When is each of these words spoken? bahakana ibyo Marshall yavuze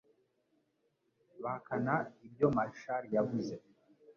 bahakana 1.41 1.95
ibyo 2.25 2.47
Marshall 2.55 3.03
yavuze 3.15 3.53